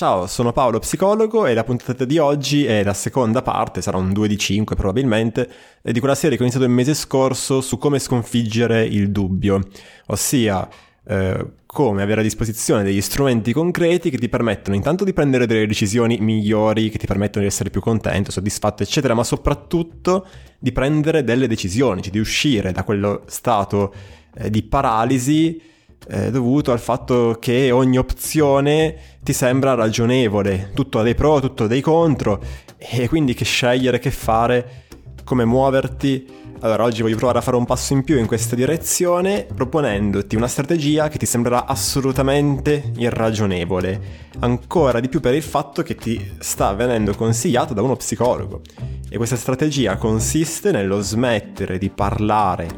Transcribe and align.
Ciao, 0.00 0.26
sono 0.26 0.50
Paolo, 0.52 0.78
psicologo 0.78 1.44
e 1.44 1.52
la 1.52 1.62
puntata 1.62 2.06
di 2.06 2.16
oggi 2.16 2.64
è 2.64 2.82
la 2.82 2.94
seconda 2.94 3.42
parte, 3.42 3.82
sarà 3.82 3.98
un 3.98 4.14
2 4.14 4.28
di 4.28 4.38
5 4.38 4.74
probabilmente, 4.74 5.46
di 5.82 5.98
quella 5.98 6.14
serie 6.14 6.38
che 6.38 6.42
ho 6.42 6.46
iniziato 6.46 6.66
il 6.66 6.74
mese 6.74 6.94
scorso 6.94 7.60
su 7.60 7.76
come 7.76 7.98
sconfiggere 7.98 8.82
il 8.82 9.10
dubbio, 9.10 9.60
ossia 10.06 10.66
eh, 11.04 11.46
come 11.66 12.00
avere 12.00 12.20
a 12.20 12.22
disposizione 12.22 12.82
degli 12.82 13.02
strumenti 13.02 13.52
concreti 13.52 14.08
che 14.08 14.16
ti 14.16 14.30
permettono 14.30 14.74
intanto 14.74 15.04
di 15.04 15.12
prendere 15.12 15.44
delle 15.44 15.66
decisioni 15.66 16.16
migliori, 16.18 16.88
che 16.88 16.96
ti 16.96 17.06
permettono 17.06 17.44
di 17.44 17.50
essere 17.50 17.68
più 17.68 17.82
contento, 17.82 18.30
soddisfatto, 18.30 18.82
eccetera, 18.82 19.12
ma 19.12 19.22
soprattutto 19.22 20.26
di 20.58 20.72
prendere 20.72 21.24
delle 21.24 21.46
decisioni, 21.46 22.00
cioè 22.00 22.10
di 22.10 22.20
uscire 22.20 22.72
da 22.72 22.84
quello 22.84 23.24
stato 23.26 23.92
eh, 24.34 24.48
di 24.48 24.62
paralisi 24.62 25.60
eh, 26.08 26.30
dovuto 26.30 26.72
al 26.72 26.80
fatto 26.80 27.36
che 27.38 27.70
ogni 27.70 27.98
opzione 27.98 28.96
ti 29.22 29.32
sembra 29.32 29.74
ragionevole, 29.74 30.70
tutto 30.74 30.98
ha 30.98 31.02
dei 31.02 31.14
pro, 31.14 31.40
tutto 31.40 31.64
ha 31.64 31.66
dei 31.66 31.80
contro, 31.80 32.42
e 32.76 33.08
quindi 33.08 33.34
che 33.34 33.44
scegliere, 33.44 33.98
che 33.98 34.10
fare, 34.10 34.84
come 35.24 35.44
muoverti. 35.44 36.38
Allora 36.62 36.84
oggi 36.84 37.00
voglio 37.00 37.16
provare 37.16 37.38
a 37.38 37.42
fare 37.42 37.56
un 37.56 37.64
passo 37.64 37.94
in 37.94 38.04
più 38.04 38.18
in 38.18 38.26
questa 38.26 38.54
direzione 38.54 39.46
proponendoti 39.54 40.36
una 40.36 40.46
strategia 40.46 41.08
che 41.08 41.16
ti 41.16 41.24
sembrerà 41.24 41.64
assolutamente 41.64 42.92
irragionevole, 42.96 44.28
ancora 44.40 45.00
di 45.00 45.08
più 45.08 45.20
per 45.20 45.34
il 45.34 45.42
fatto 45.42 45.82
che 45.82 45.94
ti 45.94 46.32
sta 46.38 46.74
venendo 46.74 47.14
consigliata 47.14 47.72
da 47.72 47.80
uno 47.80 47.96
psicologo. 47.96 48.60
E 49.08 49.16
questa 49.16 49.36
strategia 49.36 49.96
consiste 49.96 50.70
nello 50.70 51.00
smettere 51.00 51.78
di 51.78 51.88
parlare 51.88 52.68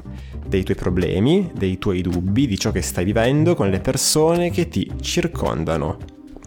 dei 0.52 0.64
tuoi 0.64 0.76
problemi, 0.76 1.50
dei 1.54 1.78
tuoi 1.78 2.02
dubbi, 2.02 2.46
di 2.46 2.58
ciò 2.58 2.70
che 2.70 2.82
stai 2.82 3.04
vivendo 3.04 3.54
con 3.54 3.70
le 3.70 3.80
persone 3.80 4.50
che 4.50 4.68
ti 4.68 4.90
circondano. 5.00 5.96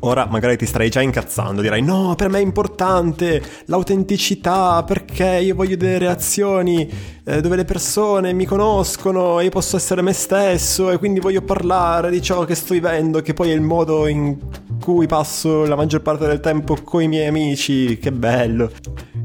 Ora 0.02 0.28
magari 0.30 0.58
ti 0.58 0.68
starai 0.68 0.90
già 0.90 1.02
incazzando, 1.02 1.62
dirai 1.62 1.82
no, 1.82 2.14
per 2.16 2.30
me 2.30 2.38
è 2.38 2.42
importante 2.42 3.42
l'autenticità 3.66 4.84
perché 4.84 5.40
io 5.42 5.56
voglio 5.56 5.76
delle 5.76 5.98
reazioni 5.98 6.88
eh, 7.24 7.42
dove 7.42 7.56
le 7.56 7.66
persone 7.66 8.32
mi 8.34 8.46
conoscono 8.46 9.40
e 9.40 9.46
io 9.46 9.50
posso 9.50 9.78
essere 9.78 10.04
me 10.04 10.14
stesso 10.14 10.92
e 10.92 11.00
quindi 11.00 11.20
voglio 11.20 11.42
parlare 11.42 12.12
di 12.12 12.22
ciò 12.22 12.44
che 12.44 12.54
sto 12.54 12.76
vivendo, 12.76 13.22
che 13.22 13.34
poi 13.34 13.50
è 13.50 13.54
il 13.54 13.62
modo 13.62 14.06
in 14.06 14.38
cui 14.80 15.08
passo 15.08 15.66
la 15.66 15.76
maggior 15.76 16.04
parte 16.04 16.28
del 16.28 16.42
tempo 16.42 16.78
con 16.84 17.02
i 17.02 17.08
miei 17.08 17.26
amici, 17.26 17.98
che 17.98 18.12
bello. 18.12 18.70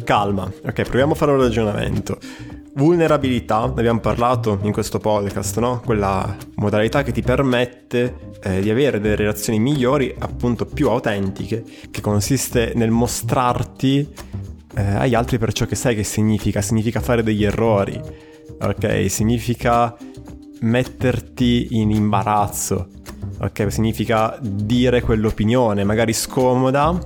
Calma, 0.04 0.50
ok, 0.64 0.82
proviamo 0.82 1.12
a 1.12 1.16
fare 1.16 1.32
un 1.32 1.40
ragionamento. 1.40 2.18
Vulnerabilità, 2.72 3.66
ne 3.66 3.80
abbiamo 3.80 3.98
parlato 3.98 4.60
in 4.62 4.70
questo 4.70 4.98
podcast, 4.98 5.58
no? 5.58 5.80
Quella 5.84 6.36
modalità 6.54 7.02
che 7.02 7.10
ti 7.10 7.20
permette 7.20 8.32
eh, 8.42 8.60
di 8.60 8.70
avere 8.70 9.00
delle 9.00 9.16
relazioni 9.16 9.58
migliori, 9.58 10.14
appunto 10.16 10.64
più 10.66 10.88
autentiche, 10.88 11.64
che 11.90 12.00
consiste 12.00 12.72
nel 12.76 12.90
mostrarti 12.90 14.08
eh, 14.76 14.82
agli 14.82 15.14
altri 15.14 15.38
per 15.38 15.52
ciò 15.52 15.66
che 15.66 15.74
sai 15.74 15.96
che 15.96 16.04
significa. 16.04 16.62
Significa 16.62 17.00
fare 17.00 17.24
degli 17.24 17.44
errori, 17.44 18.00
ok? 18.60 19.10
Significa 19.10 19.96
metterti 20.60 21.68
in 21.72 21.90
imbarazzo, 21.90 22.88
ok? 23.40 23.72
Significa 23.72 24.38
dire 24.40 25.00
quell'opinione, 25.00 25.82
magari 25.82 26.12
scomoda, 26.12 26.96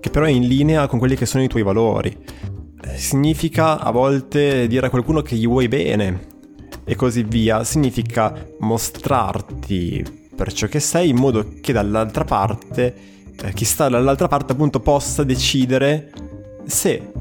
che 0.00 0.10
però 0.10 0.26
è 0.26 0.30
in 0.30 0.46
linea 0.46 0.86
con 0.86 0.98
quelli 0.98 1.16
che 1.16 1.24
sono 1.24 1.42
i 1.42 1.48
tuoi 1.48 1.62
valori 1.62 2.14
significa 2.96 3.78
a 3.78 3.90
volte 3.90 4.66
dire 4.66 4.86
a 4.86 4.90
qualcuno 4.90 5.22
che 5.22 5.36
gli 5.36 5.46
vuoi 5.46 5.68
bene 5.68 6.32
e 6.84 6.96
così 6.96 7.22
via, 7.22 7.64
significa 7.64 8.46
mostrarti 8.60 10.22
per 10.34 10.52
ciò 10.52 10.66
che 10.66 10.80
sei 10.80 11.10
in 11.10 11.16
modo 11.16 11.54
che 11.60 11.72
dall'altra 11.72 12.24
parte, 12.24 12.94
eh, 13.42 13.52
chi 13.52 13.64
sta 13.64 13.88
dall'altra 13.88 14.28
parte 14.28 14.52
appunto 14.52 14.80
possa 14.80 15.24
decidere 15.24 16.10
se 16.66 16.90
eh, 16.92 17.12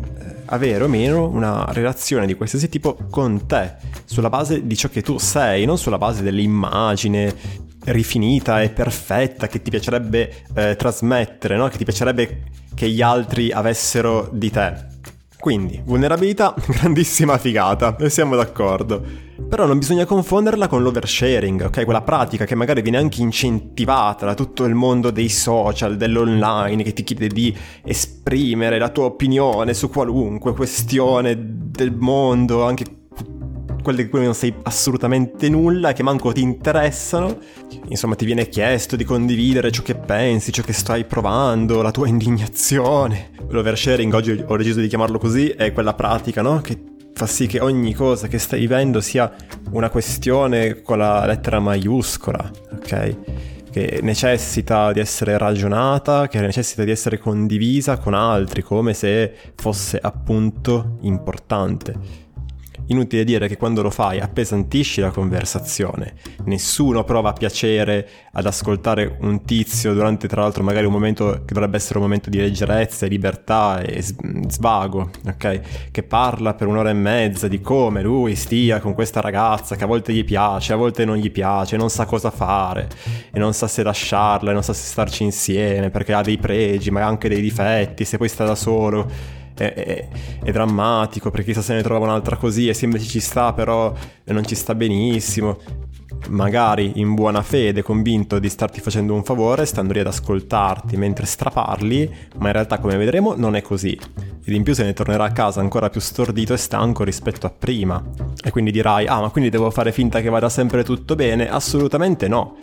avere 0.45 0.84
o 0.84 0.88
meno 0.88 1.28
una 1.28 1.66
relazione 1.69 2.25
di 2.25 2.34
qualsiasi 2.34 2.69
tipo 2.69 2.97
con 3.09 3.45
te, 3.45 3.75
sulla 4.06 4.30
base 4.30 4.66
di 4.66 4.75
ciò 4.75 4.90
che 4.90 5.02
tu 5.02 5.18
sei, 5.18 5.66
non 5.66 5.78
sulla 5.78 5.97
base 5.97 6.23
dell'immagine 6.23 7.62
rifinita 7.85 8.62
e 8.62 8.69
perfetta 8.69 9.47
che 9.47 9.62
ti 9.62 9.69
piacerebbe 9.69 10.46
eh, 10.56 10.75
trasmettere, 10.75 11.56
no? 11.57 11.68
che 11.68 11.78
ti 11.78 11.84
piacerebbe 11.84 12.44
che 12.73 12.90
gli 12.90 13.02
altri 13.02 13.52
avessero 13.52 14.29
di 14.31 14.50
te. 14.50 14.91
Quindi, 15.43 15.81
vulnerabilità, 15.83 16.55
grandissima 16.65 17.37
figata, 17.37 17.97
e 17.97 18.09
siamo 18.09 18.37
d'accordo. 18.37 19.03
Però 19.49 19.65
non 19.65 19.77
bisogna 19.77 20.05
confonderla 20.05 20.69
con 20.69 20.81
l'oversharing, 20.81 21.63
ok? 21.63 21.83
Quella 21.83 22.01
pratica 22.01 22.45
che 22.45 22.55
magari 22.55 22.81
viene 22.81 22.95
anche 22.95 23.19
incentivata 23.19 24.25
da 24.25 24.35
tutto 24.35 24.63
il 24.63 24.73
mondo 24.73 25.11
dei 25.11 25.27
social, 25.27 25.97
dell'online, 25.97 26.81
che 26.81 26.93
ti 26.93 27.03
chiede 27.03 27.27
di 27.27 27.53
esprimere 27.83 28.79
la 28.79 28.87
tua 28.87 29.03
opinione 29.03 29.73
su 29.73 29.89
qualunque 29.89 30.53
questione 30.53 31.35
del 31.37 31.91
mondo, 31.93 32.63
anche 32.63 33.03
quelle 33.83 34.03
di 34.03 34.09
cui 34.09 34.23
non 34.23 34.33
sai 34.33 34.51
assolutamente 34.63 35.47
nulla, 35.49 35.94
che 35.94 36.01
manco 36.01 36.31
ti 36.31 36.41
interessano. 36.41 37.38
Insomma, 37.89 38.16
ti 38.16 38.25
viene 38.25 38.49
chiesto 38.49 38.95
di 38.95 39.03
condividere 39.03 39.69
ciò 39.69 39.83
che 39.83 39.94
pensi, 39.94 40.51
ciò 40.51 40.63
che 40.63 40.73
stai 40.73 41.05
provando, 41.05 41.83
la 41.83 41.91
tua 41.91 42.07
indignazione. 42.07 43.29
L'oversharing, 43.49 44.11
oggi 44.11 44.43
ho 44.43 44.57
deciso 44.57 44.79
di 44.79 44.88
chiamarlo 44.88 45.19
così, 45.19 45.49
è 45.49 45.72
quella 45.72 45.93
pratica, 45.93 46.41
no? 46.41 46.61
Che 46.61 46.91
fa 47.13 47.27
sì 47.27 47.45
che 47.45 47.59
ogni 47.59 47.93
cosa 47.93 48.27
che 48.27 48.39
stai 48.39 48.61
vivendo 48.61 48.99
sia 48.99 49.31
una 49.72 49.91
questione 49.91 50.81
con 50.81 50.97
la 50.97 51.27
lettera 51.27 51.59
maiuscola, 51.59 52.51
ok? 52.72 53.17
Che 53.69 53.99
necessita 54.01 54.91
di 54.91 54.99
essere 54.99 55.38
ragionata, 55.38 56.27
che 56.27 56.39
necessita 56.39 56.83
di 56.83 56.91
essere 56.91 57.17
condivisa 57.17 57.97
con 57.97 58.13
altri, 58.13 58.61
come 58.61 58.93
se 58.93 59.33
fosse 59.55 59.99
appunto 60.01 60.97
importante. 61.01 62.22
Inutile 62.88 63.23
dire 63.23 63.47
che 63.47 63.55
quando 63.55 63.81
lo 63.81 63.89
fai 63.89 64.19
appesantisci 64.19 64.99
la 64.99 65.09
conversazione, 65.09 66.16
nessuno 66.45 67.05
prova 67.05 67.31
piacere 67.31 68.07
ad 68.33 68.45
ascoltare 68.45 69.17
un 69.21 69.44
tizio 69.44 69.94
durante 69.94 70.27
tra 70.27 70.41
l'altro 70.41 70.63
magari 70.63 70.85
un 70.85 70.91
momento 70.91 71.43
che 71.45 71.53
dovrebbe 71.53 71.77
essere 71.77 71.99
un 71.99 72.03
momento 72.03 72.29
di 72.29 72.39
leggerezza 72.39 73.05
e 73.05 73.09
libertà 73.09 73.79
e 73.79 74.01
svago, 74.01 75.11
ok? 75.25 75.91
Che 75.91 76.03
parla 76.03 76.55
per 76.55 76.67
un'ora 76.67 76.89
e 76.89 76.93
mezza 76.93 77.47
di 77.47 77.61
come 77.61 78.01
lui 78.01 78.35
stia 78.35 78.79
con 78.79 78.93
questa 78.93 79.22
ragazza 79.22 79.77
che 79.77 79.85
a 79.85 79.88
volte 79.88 80.11
gli 80.11 80.25
piace, 80.25 80.73
a 80.73 80.75
volte 80.75 81.05
non 81.05 81.16
gli 81.16 81.31
piace, 81.31 81.77
non 81.77 81.89
sa 81.89 82.05
cosa 82.05 82.31
fare 82.31 82.89
e 83.31 83.39
non 83.39 83.53
sa 83.53 83.67
se 83.67 83.81
lasciarla, 83.81 84.51
e 84.51 84.53
non 84.53 84.63
sa 84.63 84.73
se 84.73 84.85
starci 84.85 85.23
insieme 85.23 85.89
perché 85.89 86.13
ha 86.13 86.22
dei 86.22 86.38
pregi 86.38 86.91
ma 86.91 87.05
anche 87.05 87.29
dei 87.29 87.41
difetti, 87.41 88.03
se 88.03 88.17
poi 88.17 88.27
sta 88.27 88.43
da 88.43 88.55
solo 88.55 89.41
è, 89.56 89.74
è, 89.74 90.08
è, 90.44 90.52
drammatico 90.52 91.30
perché 91.30 91.47
chissà 91.47 91.62
se 91.62 91.74
ne 91.74 91.84
trova 91.84 92.06
un'altra 92.06 92.38
così 92.38 92.68
e 92.68 92.74
se 92.74 92.86
invece 92.86 93.06
ci 93.06 93.19
sta 93.19 93.53
però 93.53 93.94
non 94.25 94.46
ci 94.46 94.56
sta 94.56 94.74
benissimo 94.75 95.58
magari 96.30 96.94
in 96.96 97.14
buona 97.14 97.41
fede 97.41 97.81
convinto 97.81 98.40
di 98.40 98.50
starti 98.50 98.80
facendo 98.80 99.14
un 99.14 99.24
favore 99.24 99.66
stando 99.66 99.94
lì 99.94 100.00
ad 100.00 100.08
ascoltarti 100.08 100.96
mentre 100.97 101.25
straparli 101.25 102.09
ma 102.38 102.47
in 102.47 102.53
realtà 102.53 102.80
come 102.80 102.97
vedremo 102.97 103.36
non 103.36 103.56
è 103.56 103.62
così. 103.62 103.97
Ed 104.46 104.53
in 104.53 104.64
più 104.64 104.74
se 104.74 104.84
ne 104.84 104.94
tornerà 104.94 105.25
a 105.25 105.31
casa 105.31 105.59
ancora 105.59 105.90
più 105.90 106.02
stordito 106.02 106.53
e 106.53 106.58
stanco 106.58 107.03
rispetto 107.03 107.46
a 107.46 107.50
prima. 107.50 108.02
E 108.44 108.52
quindi 108.52 108.72
dirai 108.72 109.08
ah 109.08 109.22
ma 109.22 109.30
quindi 109.30 109.50
devo 109.50 109.70
fare 109.70 109.91
finta 109.91 110.22
che 110.22 110.30
vada 110.30 110.50
sempre 110.50 110.84
tutto 110.84 111.16
bene? 111.16 111.50
Assolutamente 111.50 112.28
no. 112.28 112.56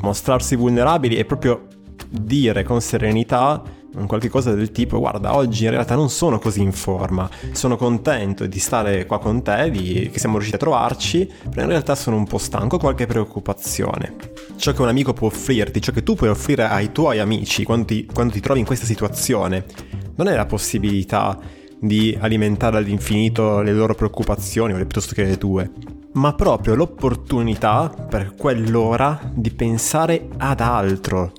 Mostrarsi 0.00 0.56
vulnerabili 0.56 1.16
è 1.16 1.24
proprio 1.24 1.66
dire 2.08 2.64
con 2.64 2.80
serenità 2.80 3.62
un 3.94 4.06
qualche 4.06 4.28
cosa 4.28 4.54
del 4.54 4.70
tipo 4.70 4.98
guarda 4.98 5.34
oggi 5.34 5.64
in 5.64 5.70
realtà 5.70 5.94
non 5.94 6.10
sono 6.10 6.38
così 6.38 6.60
in 6.60 6.72
forma. 6.72 7.28
Sono 7.52 7.76
contento 7.76 8.46
di 8.46 8.58
stare 8.58 9.06
qua 9.06 9.18
con 9.18 9.42
te 9.42 9.70
di, 9.70 10.08
che 10.12 10.18
siamo 10.18 10.34
riusciti 10.34 10.56
a 10.56 10.60
trovarci 10.60 11.30
però 11.48 11.62
in 11.62 11.68
realtà 11.68 11.94
sono 11.94 12.16
un 12.16 12.26
po' 12.26 12.38
stanco 12.38 12.78
qualche 12.78 13.06
preoccupazione. 13.06 14.14
Ciò 14.56 14.72
che 14.72 14.82
un 14.82 14.88
amico 14.88 15.12
può 15.12 15.28
offrirti 15.28 15.80
ciò 15.80 15.92
che 15.92 16.02
tu 16.02 16.14
puoi 16.14 16.28
offrire 16.28 16.64
ai 16.64 16.92
tuoi 16.92 17.18
amici 17.18 17.64
quando 17.64 17.86
ti, 17.86 18.06
quando 18.06 18.32
ti 18.32 18.40
trovi 18.40 18.60
in 18.60 18.66
questa 18.66 18.86
situazione 18.86 19.64
non 20.16 20.28
è 20.28 20.34
la 20.34 20.46
possibilità 20.46 21.38
di 21.80 22.16
alimentare 22.20 22.76
all'infinito 22.76 23.62
le 23.62 23.72
loro 23.72 23.94
preoccupazioni 23.94 24.72
o 24.72 24.76
piuttosto 24.76 25.14
che 25.14 25.24
le 25.24 25.38
tue 25.38 25.70
ma 26.12 26.34
proprio 26.34 26.74
l'opportunità 26.74 27.88
per 27.88 28.34
quell'ora 28.34 29.20
di 29.32 29.50
pensare 29.52 30.28
ad 30.38 30.60
altro 30.60 31.32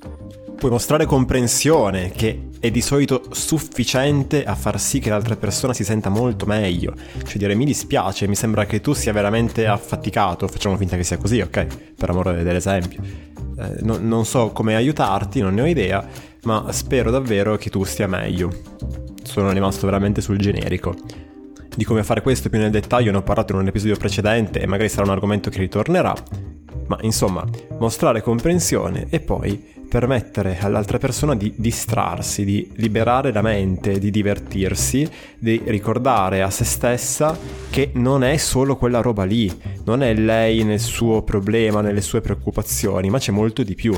puoi 0.62 0.74
mostrare 0.74 1.08
comprensione, 1.08 2.12
che 2.12 2.50
è 2.60 2.70
di 2.70 2.82
solito 2.82 3.24
sufficiente 3.32 4.44
a 4.44 4.54
far 4.54 4.80
sì 4.80 5.00
che 5.00 5.10
l'altra 5.10 5.36
persona 5.36 5.74
si 5.74 5.84
senta 5.84 6.10
molto 6.10 6.46
meglio. 6.46 6.94
Cioè 7.26 7.38
dire 7.38 7.56
mi 7.56 7.66
dispiace, 7.66 8.28
mi 8.28 8.36
sembra 8.36 8.68
che 8.68 8.80
tu 8.80 8.94
sia 8.94 9.12
veramente 9.12 9.66
affaticato, 9.66 10.48
facciamo 10.48 10.78
finta 10.78 10.98
che 10.98 11.04
sia 11.04 11.18
così, 11.18 11.42
ok? 11.42 11.96
Per 11.98 12.10
amore 12.12 12.44
dell'esempio. 12.44 13.02
Eh, 13.58 13.78
no, 13.80 13.98
non 14.00 14.24
so 14.24 14.52
come 14.52 14.76
aiutarti, 14.76 15.42
non 15.42 15.56
ne 15.56 15.62
ho 15.64 15.66
idea, 15.66 16.08
ma 16.44 16.72
spero 16.72 17.10
davvero 17.10 17.58
che 17.58 17.72
tu 17.72 17.84
stia 17.84 18.06
meglio. 18.06 18.56
Sono 19.24 19.52
rimasto 19.52 19.88
veramente 19.88 20.22
sul 20.22 20.38
generico. 20.38 20.94
Di 21.76 21.84
come 21.84 22.04
fare 22.04 22.22
questo 22.22 22.50
più 22.50 22.60
nel 22.60 22.70
dettaglio 22.70 23.10
ne 23.10 23.18
ho 23.18 23.24
parlato 23.24 23.54
in 23.54 23.62
un 23.62 23.66
episodio 23.66 23.98
precedente 23.98 24.62
e 24.62 24.68
magari 24.68 24.90
sarà 24.90 25.06
un 25.06 25.14
argomento 25.14 25.50
che 25.50 25.58
ritornerà 25.58 26.14
ma 26.92 26.98
insomma, 27.04 27.48
mostrare 27.80 28.22
comprensione 28.22 29.08
e 29.10 29.22
poi 29.22 29.81
permettere 29.92 30.58
all'altra 30.62 30.98
persona 31.00 31.36
di 31.36 31.52
distrarsi, 31.58 32.46
di 32.46 32.72
liberare 32.76 33.34
la 33.34 33.42
mente, 33.42 34.00
di 34.00 34.10
divertirsi, 34.10 35.06
di 35.38 35.62
ricordare 35.66 36.42
a 36.42 36.50
se 36.50 36.64
stessa 36.64 37.38
che 37.70 37.92
non 37.96 38.24
è 38.24 38.38
solo 38.38 38.78
quella 38.78 39.02
roba 39.02 39.26
lì, 39.26 39.52
non 39.84 40.02
è 40.02 40.14
lei 40.14 40.64
nel 40.64 40.80
suo 40.80 41.24
problema, 41.24 41.82
nelle 41.82 42.00
sue 42.00 42.22
preoccupazioni, 42.22 43.10
ma 43.10 43.20
c'è 43.20 43.34
molto 43.34 43.64
di 43.64 43.76
più. 43.76 43.92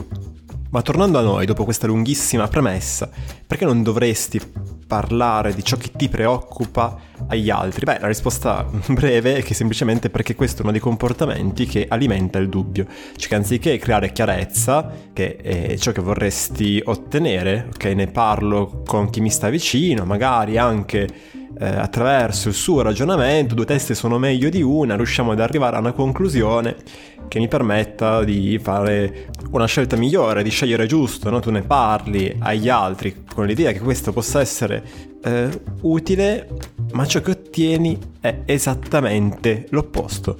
Ma 0.73 0.81
tornando 0.81 1.19
a 1.19 1.21
noi, 1.21 1.45
dopo 1.45 1.65
questa 1.65 1.85
lunghissima 1.85 2.47
premessa, 2.47 3.07
perché 3.45 3.63
non 3.63 3.83
dovresti 3.83 4.41
parlare 4.87 5.53
di 5.53 5.63
ciò 5.63 5.77
che 5.77 5.91
ti 5.95 6.09
preoccupa 6.09 6.99
agli 7.27 7.51
altri? 7.51 7.85
Beh, 7.85 7.99
la 7.99 8.07
risposta 8.07 8.67
breve 8.89 9.35
è 9.35 9.43
che 9.43 9.53
semplicemente 9.53 10.09
perché 10.09 10.33
questo 10.33 10.57
è 10.57 10.61
uno 10.63 10.71
dei 10.71 10.81
comportamenti 10.81 11.67
che 11.67 11.85
alimenta 11.87 12.39
il 12.39 12.49
dubbio. 12.49 12.87
Cioè 13.15 13.29
che 13.29 13.35
anziché 13.35 13.77
creare 13.77 14.11
chiarezza, 14.11 14.91
che 15.13 15.35
è 15.35 15.77
ciò 15.77 15.91
che 15.91 16.01
vorresti 16.01 16.81
ottenere, 16.83 17.67
ok, 17.71 17.83
ne 17.83 18.07
parlo 18.07 18.81
con 18.83 19.11
chi 19.11 19.21
mi 19.21 19.29
sta 19.29 19.49
vicino, 19.49 20.05
magari 20.05 20.57
anche 20.57 21.07
eh, 21.59 21.65
attraverso 21.65 22.49
il 22.49 22.53
suo 22.53 22.81
ragionamento, 22.81 23.55
due 23.55 23.65
teste 23.65 23.95
sono 23.95 24.17
meglio 24.17 24.49
di 24.49 24.61
una, 24.61 24.95
riusciamo 24.95 25.31
ad 25.31 25.39
arrivare 25.39 25.75
a 25.75 25.79
una 25.79 25.91
conclusione 25.91 26.75
che 27.27 27.39
mi 27.39 27.47
permetta 27.47 28.23
di 28.23 28.59
fare 28.61 29.29
una 29.51 29.65
scelta 29.65 29.95
migliore, 29.95 30.43
di 30.43 30.49
scegliere 30.49 30.85
giusto, 30.85 31.29
no? 31.29 31.39
tu 31.39 31.51
ne 31.51 31.61
parli 31.61 32.35
agli 32.39 32.69
altri 32.69 33.23
con 33.33 33.45
l'idea 33.45 33.71
che 33.71 33.79
questo 33.79 34.11
possa 34.11 34.39
essere 34.39 34.83
eh, 35.23 35.49
utile, 35.81 36.47
ma 36.91 37.05
ciò 37.05 37.21
che 37.21 37.31
ottieni 37.31 37.97
è 38.19 38.41
esattamente 38.45 39.65
l'opposto. 39.69 40.37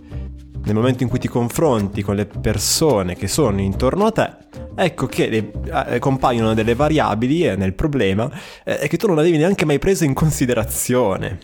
Nel 0.66 0.76
momento 0.76 1.04
in 1.04 1.10
cui 1.10 1.20
ti 1.20 1.28
confronti 1.28 2.02
con 2.02 2.16
le 2.16 2.26
persone 2.26 3.16
che 3.16 3.28
sono 3.28 3.60
intorno 3.60 4.06
a 4.06 4.12
te, 4.12 4.43
ecco 4.76 5.06
che 5.08 5.28
le, 5.30 5.52
eh, 5.88 6.00
compaiono 6.00 6.54
delle 6.54 6.76
variabili 6.76 7.46
eh, 7.48 7.56
nel 7.56 7.74
problema 7.74 8.30
eh, 8.64 8.88
che 8.88 8.98
tu 8.98 9.08
non 9.08 9.20
avevi 9.20 9.38
neanche 9.38 9.66
mai 9.66 9.80
preso 9.80 10.04
in 10.04 10.14
considerazione. 10.14 11.40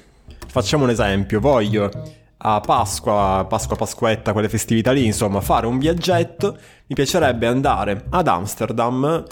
Facciamo 0.48 0.84
un 0.84 0.90
esempio, 0.90 1.40
voglio 1.40 1.90
a 2.42 2.62
Pasqua, 2.62 3.46
Pasqua, 3.48 3.76
Pasquetta, 3.76 4.32
quelle 4.32 4.50
festività 4.50 4.92
lì, 4.92 5.06
insomma, 5.06 5.42
fare 5.42 5.68
un 5.68 5.78
viaggetto, 5.78 6.58
mi 6.88 6.96
piacerebbe 6.96 7.48
andare 7.48 8.06
ad 8.10 8.28
Amsterdam 8.28 9.26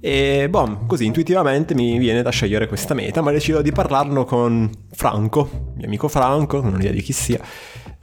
e 0.00 0.48
boh, 0.48 0.84
così 0.86 1.04
intuitivamente 1.04 1.74
mi 1.74 1.98
viene 1.98 2.22
da 2.22 2.30
scegliere 2.30 2.66
questa 2.66 2.94
meta, 2.94 3.20
ma 3.20 3.32
decido 3.32 3.62
di 3.62 3.72
parlarlo 3.72 4.24
con 4.24 4.70
Franco, 4.92 5.72
mio 5.76 5.86
amico 5.86 6.08
Franco, 6.08 6.60
non 6.60 6.74
ho 6.74 6.76
idea 6.76 6.92
di 6.92 7.02
chi 7.02 7.12
sia 7.12 7.40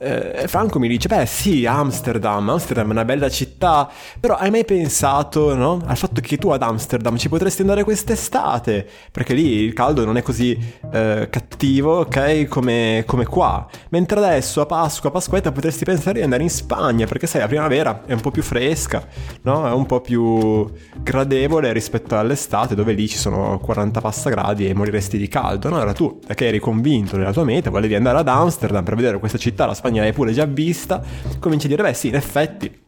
eh, 0.01 0.47
Franco 0.47 0.79
mi 0.79 0.87
dice, 0.87 1.07
beh 1.07 1.27
sì, 1.27 1.67
Amsterdam, 1.67 2.49
Amsterdam 2.49 2.87
è 2.87 2.91
una 2.91 3.05
bella 3.05 3.29
città, 3.29 3.87
però 4.19 4.35
hai 4.35 4.49
mai 4.49 4.65
pensato 4.65 5.53
no, 5.53 5.79
al 5.85 5.95
fatto 5.95 6.21
che 6.21 6.37
tu 6.37 6.49
ad 6.49 6.63
Amsterdam 6.63 7.17
ci 7.17 7.29
potresti 7.29 7.61
andare 7.61 7.83
quest'estate? 7.83 8.87
Perché 9.11 9.35
lì 9.35 9.57
il 9.57 9.73
caldo 9.73 10.03
non 10.03 10.17
è 10.17 10.23
così 10.23 10.57
eh, 10.91 11.27
cattivo, 11.29 11.99
ok, 11.99 12.47
come, 12.47 13.03
come, 13.05 13.25
qua. 13.25 13.67
Mentre 13.89 14.17
adesso 14.17 14.61
a 14.61 14.65
Pasqua, 14.65 15.09
a 15.09 15.11
Pasquetta 15.11 15.51
potresti 15.51 15.85
pensare 15.85 16.17
di 16.17 16.23
andare 16.23 16.41
in 16.41 16.49
Spagna, 16.49 17.05
perché 17.05 17.27
sai, 17.27 17.41
la 17.41 17.47
primavera 17.47 18.01
è 18.07 18.13
un 18.13 18.21
po' 18.21 18.31
più 18.31 18.41
fresca, 18.41 19.05
no? 19.43 19.67
È 19.67 19.71
un 19.71 19.85
po' 19.85 20.01
più 20.01 20.67
gradevole 20.97 21.71
rispetto 21.73 22.17
all'estate, 22.17 22.73
dove 22.73 22.93
lì 22.93 23.07
ci 23.07 23.17
sono 23.17 23.59
40 23.59 24.01
passagradi 24.01 24.67
e 24.67 24.73
moriresti 24.73 25.19
di 25.19 25.27
caldo, 25.27 25.69
no? 25.69 25.75
Allora 25.75 25.93
tu, 25.93 26.19
che 26.33 26.47
eri 26.47 26.57
convinto 26.57 27.17
della 27.17 27.31
tua 27.31 27.43
meta, 27.43 27.69
volevi 27.69 27.93
andare 27.93 28.17
ad 28.17 28.27
Amsterdam 28.27 28.83
per 28.83 28.95
vedere 28.95 29.19
questa 29.19 29.37
città, 29.37 29.67
la 29.67 29.75
Spagna 29.75 29.90
Spagna 29.91 30.03
l'hai 30.03 30.13
pure 30.13 30.31
già 30.31 30.45
vista, 30.45 31.03
cominci 31.39 31.65
a 31.65 31.69
dire, 31.69 31.83
beh 31.83 31.93
sì, 31.93 32.07
in 32.07 32.15
effetti 32.15 32.79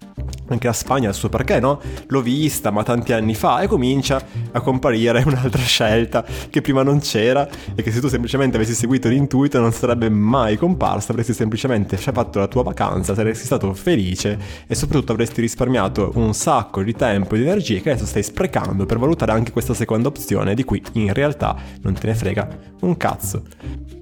anche 0.47 0.67
la 0.67 0.73
Spagna 0.73 1.09
il 1.09 1.15
suo 1.15 1.27
perché, 1.27 1.59
no? 1.59 1.81
L'ho 2.07 2.21
vista, 2.21 2.71
ma 2.71 2.83
tanti 2.83 3.11
anni 3.11 3.35
fa, 3.35 3.61
e 3.61 3.67
comincia 3.67 4.23
a 4.51 4.61
comparire 4.61 5.21
un'altra 5.25 5.61
scelta 5.61 6.23
che 6.49 6.61
prima 6.61 6.81
non 6.81 6.99
c'era 6.99 7.47
e 7.75 7.81
che 7.81 7.91
se 7.91 7.99
tu 7.99 8.07
semplicemente 8.07 8.55
avessi 8.55 8.73
seguito 8.73 9.09
l'intuito 9.09 9.59
non 9.59 9.73
sarebbe 9.73 10.07
mai 10.09 10.55
comparsa, 10.55 11.11
avresti 11.11 11.33
semplicemente 11.33 11.97
fatto 11.97 12.39
la 12.39 12.47
tua 12.47 12.63
vacanza, 12.63 13.13
saresti 13.13 13.45
stato 13.45 13.73
felice 13.73 14.37
e 14.65 14.75
soprattutto 14.75 15.11
avresti 15.11 15.41
risparmiato 15.41 16.11
un 16.15 16.33
sacco 16.33 16.83
di 16.83 16.93
tempo 16.93 17.35
e 17.35 17.39
di 17.39 17.43
energie 17.43 17.81
che 17.81 17.91
adesso 17.91 18.05
stai 18.05 18.23
sprecando 18.23 18.85
per 18.85 18.97
valutare 18.97 19.33
anche 19.33 19.51
questa 19.51 19.73
seconda 19.73 20.07
opzione 20.07 20.53
di 20.53 20.63
cui 20.63 20.81
in 20.93 21.13
realtà 21.13 21.55
non 21.81 21.93
te 21.93 22.07
ne 22.07 22.15
frega 22.15 22.47
un 22.81 22.95
cazzo 22.95 23.43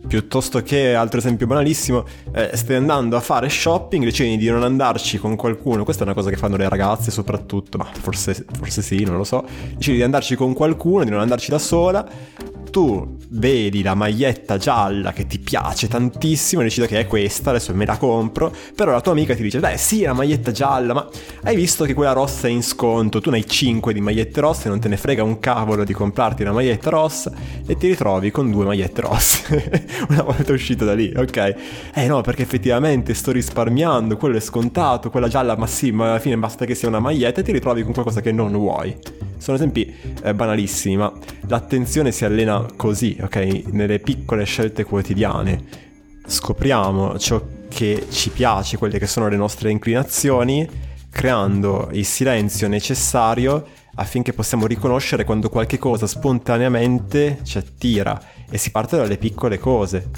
piuttosto 0.08 0.62
che, 0.62 0.94
altro 0.94 1.20
esempio 1.20 1.48
banalissimo, 1.48 2.06
eh, 2.34 2.52
stai 2.54 2.76
andando 2.76 3.16
a 3.16 3.20
fare 3.20 3.50
shopping, 3.50 4.04
decidi 4.04 4.38
di 4.38 4.50
non 4.50 4.64
andarci 4.64 5.18
con 5.18 5.36
qualcuno, 5.36 5.84
questa 5.84 6.04
è 6.04 6.06
una 6.06 6.16
cosa 6.16 6.30
che 6.30 6.38
fanno 6.38 6.58
le 6.58 6.68
ragazze 6.68 7.12
soprattutto, 7.12 7.78
ma 7.78 7.86
forse, 7.86 8.46
forse 8.58 8.82
sì, 8.82 9.04
non 9.04 9.18
lo 9.18 9.24
so, 9.24 9.46
decidi 9.76 9.98
di 9.98 10.04
andarci 10.04 10.36
con 10.36 10.54
qualcuno, 10.54 11.04
di 11.04 11.10
non 11.10 11.20
andarci 11.20 11.50
da 11.50 11.60
sola, 11.60 12.08
tu 12.72 13.18
vedi 13.34 13.84
la 13.84 13.94
maglietta 13.94 14.58
gialla 14.58 15.14
che 15.14 15.28
ti 15.28 15.38
piace 15.38 15.88
tantissimo 15.88 16.62
e 16.62 16.64
decidi 16.66 16.88
che 16.88 17.02
è 17.02 17.08
questa, 17.08 17.52
adesso 17.52 17.74
me 17.76 17.86
la 17.86 17.98
compro, 17.98 18.52
però 18.74 18.92
la 18.92 19.02
tua 19.02 19.12
amica 19.12 19.36
ti 19.36 19.44
dice, 19.44 19.60
beh 19.60 19.78
sì, 19.78 20.02
la 20.02 20.14
maglietta 20.14 20.52
gialla, 20.52 20.94
ma 20.94 21.08
hai 21.44 21.56
visto 21.56 21.86
che 21.86 21.94
quella 21.94 22.14
rossa 22.14 22.48
è 22.48 22.50
in 22.50 22.64
sconto, 22.64 23.22
tu 23.22 23.30
ne 23.30 23.38
hai 23.38 23.46
5 23.46 23.94
di 23.94 24.02
magliette 24.02 24.42
rosse, 24.42 24.70
non 24.70 24.80
te 24.80 24.88
ne 24.88 24.98
frega 24.98 25.22
un 25.24 25.40
cavolo 25.40 25.84
di 25.84 25.94
comprarti 25.94 26.42
una 26.42 26.54
maglietta 26.54 26.90
rossa 26.90 27.32
e 27.66 27.76
ti 27.76 27.88
ritrovi 27.88 28.32
con 28.32 28.50
due 28.50 28.66
magliette 28.66 29.02
rosse, 29.02 29.86
una 30.10 30.24
volta 30.24 30.52
uscito 30.52 30.86
da 30.86 30.94
lì, 30.94 31.14
ok? 31.16 31.56
Eh 31.94 32.08
no, 32.08 32.22
perché 32.22 32.42
effettivamente 32.42 33.14
sto 33.14 33.32
risparmiando, 33.32 34.18
quello 34.18 34.38
è 34.38 34.42
scontato, 34.42 35.10
quella 35.10 35.28
gialla, 35.28 35.56
ma 35.56 35.68
sì, 35.68 35.92
ma 35.92 36.10
alla 36.12 36.20
fine 36.20 36.38
basta 36.38 36.66
che 36.66 36.74
sia 36.74 36.88
una 36.88 37.00
maglietta 37.00 37.42
e 37.42 37.44
ti 37.44 37.52
ritrovi 37.52 37.84
con 37.84 37.94
qualcosa 37.94 38.22
che 38.22 38.32
non 38.32 38.52
vuoi. 38.54 39.30
Sono 39.42 39.58
esempi 39.58 39.92
eh, 40.22 40.36
banalissimi, 40.36 40.98
ma 40.98 41.12
l'attenzione 41.48 42.12
si 42.12 42.26
allena 42.26 42.64
così, 42.76 43.18
ok? 43.20 43.64
Nelle 43.72 43.98
piccole 43.98 44.44
scelte 44.44 44.84
quotidiane. 44.84 45.64
Scopriamo 46.24 47.18
ciò 47.18 47.44
che 47.68 48.06
ci 48.12 48.30
piace, 48.30 48.78
quelle 48.78 49.00
che 49.00 49.08
sono 49.08 49.28
le 49.30 49.38
nostre 49.38 49.72
inclinazioni, 49.72 50.70
creando 51.10 51.90
il 51.94 52.06
silenzio 52.06 52.68
necessario 52.68 53.66
affinché 53.96 54.32
possiamo 54.32 54.68
riconoscere 54.68 55.26
quando 55.26 55.50
qualche 55.50 55.80
cosa 55.80 56.06
spontaneamente 56.06 57.40
ci 57.42 57.58
attira 57.58 58.22
e 58.48 58.60
si 58.60 58.70
parte 58.70 58.96
dalle 58.96 59.18
piccole 59.18 59.58
cose, 59.58 60.12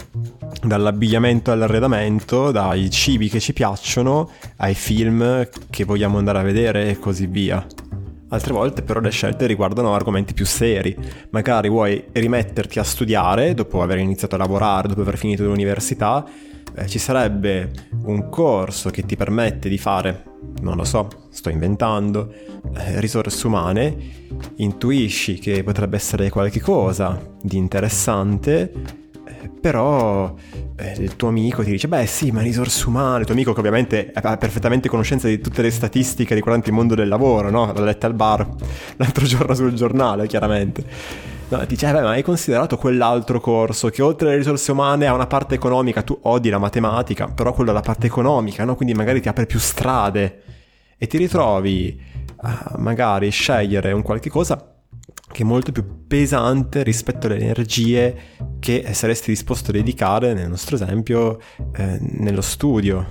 dall'abbigliamento 0.62 1.50
all'arredamento, 1.50 2.52
dai 2.52 2.90
cibi 2.90 3.30
che 3.30 3.40
ci 3.40 3.54
piacciono 3.54 4.32
ai 4.58 4.74
film 4.74 5.48
che 5.70 5.86
vogliamo 5.86 6.18
andare 6.18 6.40
a 6.40 6.44
vedere 6.44 6.90
e 6.90 7.00
così 7.00 7.26
via. 7.26 7.66
Altre 8.34 8.52
volte 8.52 8.82
però 8.82 9.00
le 9.00 9.12
scelte 9.12 9.46
riguardano 9.46 9.94
argomenti 9.94 10.34
più 10.34 10.44
seri. 10.44 10.98
Magari 11.30 11.70
vuoi 11.70 12.04
rimetterti 12.12 12.80
a 12.80 12.84
studiare 12.84 13.54
dopo 13.54 13.84
aver 13.84 14.00
iniziato 14.00 14.34
a 14.34 14.40
lavorare, 14.40 14.88
dopo 14.88 15.02
aver 15.02 15.18
finito 15.18 15.44
l'università, 15.44 16.26
eh, 16.74 16.88
ci 16.88 16.98
sarebbe 16.98 17.72
un 18.06 18.30
corso 18.30 18.90
che 18.90 19.06
ti 19.06 19.16
permette 19.16 19.70
di 19.70 19.78
fare, 19.78 20.24
non 20.62 20.76
lo 20.76 20.84
so, 20.84 21.08
sto 21.30 21.50
inventando, 21.50 22.34
eh, 22.76 23.00
risorse 23.00 23.46
umane, 23.46 23.96
intuisci 24.56 25.38
che 25.38 25.64
potrebbe 25.64 25.98
essere 25.98 26.32
qualche 26.32 26.60
cosa 26.60 27.22
di 27.40 27.58
interessante 27.58 29.02
però 29.64 30.36
eh, 30.76 30.96
il 31.00 31.16
tuo 31.16 31.30
amico 31.30 31.64
ti 31.64 31.72
dice, 31.72 31.88
beh 31.88 32.06
sì, 32.06 32.32
ma 32.32 32.42
risorse 32.42 32.88
umane, 32.88 33.20
il 33.20 33.26
tuo 33.26 33.34
amico 33.34 33.54
che 33.54 33.60
ovviamente 33.60 34.12
ha 34.14 34.38
perfettamente 34.38 34.90
conoscenza 34.90 35.28
di 35.28 35.40
tutte 35.40 35.62
le 35.62 35.72
statistiche 35.72 36.36
riguardanti 36.36 36.70
il 36.70 36.76
mondo 36.76 36.96
del 36.96 37.08
lavoro, 37.08 37.50
no? 37.50 37.72
L'ha 37.72 37.82
letta 37.82 38.08
al 38.08 38.14
bar 38.14 38.46
l'altro 38.98 39.26
giorno 39.26 39.54
sul 39.54 39.74
giornale, 39.74 40.28
chiaramente. 40.28 40.84
No, 41.48 41.64
dice, 41.66 41.88
eh, 41.88 41.92
beh, 41.94 42.02
ma 42.02 42.10
hai 42.10 42.24
considerato 42.24 42.78
quell'altro 42.78 43.40
corso 43.40 43.90
che 43.90 44.02
oltre 44.02 44.28
alle 44.28 44.38
risorse 44.38 44.72
umane 44.72 45.06
ha 45.08 45.14
una 45.14 45.28
parte 45.28 45.56
economica, 45.56 46.02
tu 46.02 46.18
odi 46.24 46.50
la 46.50 46.58
matematica, 46.58 47.28
però 47.28 47.54
quella 47.54 47.72
è 47.72 47.74
la 47.74 47.82
parte 47.82 48.08
economica, 48.08 48.66
no? 48.66 48.76
Quindi 48.76 48.94
magari 48.94 49.22
ti 49.22 49.30
apre 49.30 49.46
più 49.46 49.60
strade 49.60 50.42
e 50.98 51.08
ti 51.08 51.18
ritrovi 51.18 51.98
a 52.38 52.76
magari 52.78 53.30
scegliere 53.30 53.94
un 53.94 54.02
qualche 54.02 54.30
cosa 54.30 54.73
che 55.34 55.44
è 55.44 55.46
molto 55.46 55.72
più 55.72 56.06
pesante 56.08 56.84
rispetto 56.84 57.28
alle 57.28 57.40
energie 57.40 58.16
che 58.60 58.86
saresti 58.94 59.32
disposto 59.32 59.72
a 59.72 59.74
dedicare, 59.74 60.34
nel 60.34 60.48
nostro 60.48 60.76
esempio, 60.76 61.40
eh, 61.76 61.98
nello 62.00 62.42
studio. 62.42 63.08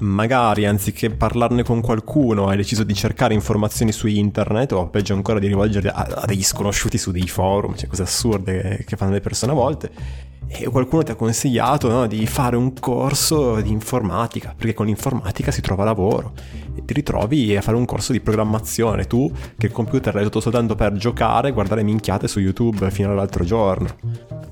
Magari 0.00 0.66
anziché 0.66 1.10
parlarne 1.10 1.62
con 1.62 1.80
qualcuno 1.80 2.48
hai 2.48 2.56
deciso 2.56 2.84
di 2.84 2.94
cercare 2.94 3.34
informazioni 3.34 3.90
su 3.90 4.06
internet 4.06 4.72
o 4.72 4.88
peggio 4.88 5.14
ancora 5.14 5.38
di 5.38 5.46
rivolgerti 5.46 5.88
a, 5.88 6.06
a 6.22 6.26
degli 6.26 6.44
sconosciuti 6.44 6.98
su 6.98 7.10
dei 7.10 7.26
forum, 7.26 7.74
cioè 7.74 7.88
cose 7.88 8.02
assurde 8.02 8.60
che, 8.60 8.84
che 8.84 8.96
fanno 8.96 9.12
le 9.12 9.20
persone 9.20 9.52
a 9.52 9.54
volte 9.54 10.26
e 10.48 10.64
qualcuno 10.68 11.02
ti 11.02 11.10
ha 11.10 11.14
consigliato 11.14 11.88
no, 11.88 12.06
di 12.06 12.26
fare 12.26 12.56
un 12.56 12.72
corso 12.72 13.60
di 13.60 13.70
informatica, 13.70 14.54
perché 14.56 14.74
con 14.74 14.86
l'informatica 14.86 15.50
si 15.50 15.60
trova 15.60 15.84
lavoro 15.84 16.32
e 16.74 16.84
ti 16.84 16.94
ritrovi 16.94 17.56
a 17.56 17.60
fare 17.60 17.76
un 17.76 17.84
corso 17.84 18.12
di 18.12 18.20
programmazione, 18.20 19.06
tu 19.06 19.30
che 19.56 19.66
il 19.66 19.72
computer 19.72 20.14
l'hai 20.14 20.22
usato 20.22 20.40
soltanto 20.40 20.74
per 20.74 20.94
giocare 20.94 21.48
e 21.48 21.52
guardare 21.52 21.82
minchiate 21.82 22.28
su 22.28 22.40
YouTube 22.40 22.90
fino 22.90 23.10
all'altro 23.10 23.44
giorno. 23.44 23.88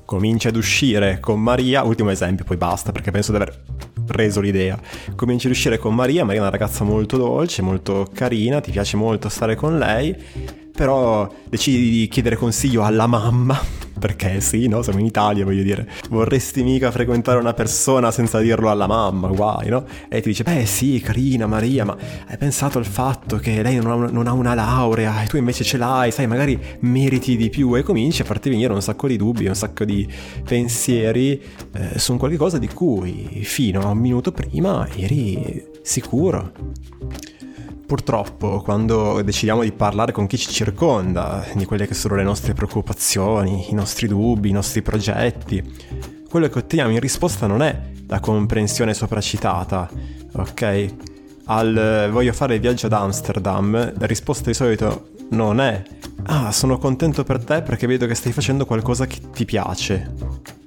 Cominci 0.05 0.47
ad 0.47 0.55
uscire 0.55 1.19
con 1.19 1.41
Maria, 1.41 1.83
ultimo 1.83 2.09
esempio, 2.11 2.45
poi 2.45 2.57
basta, 2.57 2.91
perché 2.91 3.11
penso 3.11 3.31
di 3.31 3.37
aver 3.37 3.63
reso 4.07 4.39
l'idea. 4.39 4.79
Cominci 5.15 5.47
a 5.47 5.49
uscire 5.49 5.77
con 5.77 5.93
Maria, 5.95 6.23
Maria 6.23 6.39
è 6.39 6.43
una 6.43 6.51
ragazza 6.51 6.83
molto 6.83 7.17
dolce, 7.17 7.61
molto 7.61 8.07
carina, 8.13 8.61
ti 8.61 8.71
piace 8.71 8.95
molto 8.97 9.29
stare 9.29 9.55
con 9.55 9.77
lei, 9.77 10.15
però 10.77 11.27
decidi 11.49 11.89
di 11.89 12.07
chiedere 12.07 12.35
consiglio 12.35 12.83
alla 12.83 13.07
mamma, 13.07 13.59
perché 13.97 14.41
sì, 14.41 14.67
no, 14.67 14.83
siamo 14.83 14.99
in 14.99 15.07
Italia, 15.07 15.43
voglio 15.43 15.63
dire, 15.63 15.89
vorresti 16.11 16.61
mica 16.61 16.91
frequentare 16.91 17.39
una 17.39 17.55
persona 17.55 18.11
senza 18.11 18.37
dirlo 18.37 18.69
alla 18.69 18.85
mamma, 18.85 19.27
guai, 19.29 19.69
no? 19.69 19.85
E 20.07 20.21
ti 20.21 20.29
dice, 20.29 20.43
beh 20.43 20.67
sì, 20.67 21.01
carina 21.03 21.47
Maria, 21.47 21.83
ma 21.83 21.97
hai 22.27 22.37
pensato 22.37 22.77
al 22.77 22.85
fatto 22.85 23.37
che 23.37 23.63
lei 23.63 23.77
non 23.77 23.87
ha, 23.87 23.95
una, 23.95 24.09
non 24.11 24.27
ha 24.27 24.33
una 24.33 24.53
laurea 24.53 25.23
e 25.23 25.25
tu 25.25 25.37
invece 25.37 25.63
ce 25.63 25.77
l'hai, 25.77 26.11
sai, 26.11 26.27
magari 26.27 26.59
meriti 26.81 27.35
di 27.35 27.49
più 27.49 27.75
e 27.75 27.81
cominci 27.81 28.21
a 28.21 28.25
farti 28.25 28.51
venire 28.51 28.71
un 28.71 28.81
sacco 28.83 29.07
di 29.07 29.17
dubbi, 29.17 29.47
un 29.47 29.55
sacco 29.55 29.83
di 29.83 30.07
pensieri 30.47 31.41
eh, 31.73 31.97
su 31.97 32.15
qualcosa 32.17 32.59
di 32.59 32.67
cui 32.67 33.41
fino 33.41 33.81
a 33.81 33.87
un 33.87 33.97
minuto 33.97 34.31
prima 34.31 34.87
eri 34.95 35.65
sicuro. 35.81 36.51
Purtroppo, 37.87 38.59
quando 38.59 39.21
decidiamo 39.21 39.63
di 39.63 39.71
parlare 39.71 40.11
con 40.11 40.27
chi 40.27 40.37
ci 40.37 40.51
circonda, 40.51 41.45
di 41.53 41.63
quelle 41.63 41.87
che 41.87 41.93
sono 41.93 42.15
le 42.15 42.23
nostre 42.23 42.53
preoccupazioni, 42.53 43.71
i 43.71 43.73
nostri 43.73 44.09
dubbi, 44.09 44.49
i 44.49 44.51
nostri 44.51 44.81
progetti, 44.81 45.63
quello 46.29 46.49
che 46.49 46.57
otteniamo 46.57 46.91
in 46.91 46.99
risposta 46.99 47.47
non 47.47 47.61
è 47.61 47.79
la 48.07 48.19
comprensione 48.19 48.93
sopracitata, 48.93 49.89
ok? 50.33 50.93
Al 51.45 52.09
voglio 52.11 52.33
fare 52.33 52.55
il 52.55 52.59
viaggio 52.59 52.87
ad 52.87 52.91
Amsterdam, 52.91 53.93
la 53.97 54.05
risposta 54.05 54.49
di 54.49 54.53
solito 54.53 55.11
non 55.29 55.61
è 55.61 55.81
ah, 56.23 56.51
sono 56.51 56.77
contento 56.77 57.23
per 57.23 57.41
te 57.41 57.61
perché 57.61 57.87
vedo 57.87 58.05
che 58.05 58.15
stai 58.15 58.33
facendo 58.33 58.65
qualcosa 58.65 59.05
che 59.05 59.19
ti 59.31 59.45
piace, 59.45 60.13